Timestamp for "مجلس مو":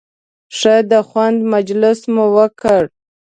1.53-2.25